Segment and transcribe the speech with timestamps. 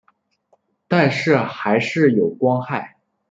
[0.87, 2.97] 但是还是有光害